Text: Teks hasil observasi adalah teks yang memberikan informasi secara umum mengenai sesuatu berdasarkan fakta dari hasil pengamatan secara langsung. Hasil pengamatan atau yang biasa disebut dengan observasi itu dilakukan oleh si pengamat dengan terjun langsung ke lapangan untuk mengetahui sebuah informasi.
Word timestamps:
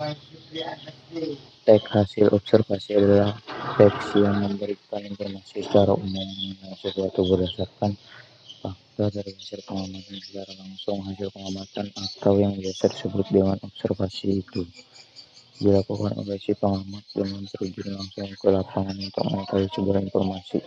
Teks 0.00 1.92
hasil 1.92 2.32
observasi 2.32 2.96
adalah 2.96 3.36
teks 3.76 4.16
yang 4.16 4.48
memberikan 4.48 5.04
informasi 5.04 5.60
secara 5.60 5.92
umum 5.92 6.24
mengenai 6.24 6.72
sesuatu 6.80 7.20
berdasarkan 7.28 8.00
fakta 8.64 9.04
dari 9.12 9.36
hasil 9.36 9.60
pengamatan 9.68 10.16
secara 10.24 10.56
langsung. 10.56 11.04
Hasil 11.04 11.28
pengamatan 11.36 11.92
atau 11.92 12.32
yang 12.40 12.56
biasa 12.56 12.88
disebut 12.96 13.28
dengan 13.28 13.60
observasi 13.60 14.40
itu 14.40 14.64
dilakukan 15.60 16.16
oleh 16.16 16.40
si 16.40 16.56
pengamat 16.56 17.04
dengan 17.12 17.44
terjun 17.44 17.92
langsung 17.92 18.32
ke 18.32 18.48
lapangan 18.48 18.96
untuk 18.96 19.24
mengetahui 19.28 19.68
sebuah 19.68 20.00
informasi. 20.00 20.64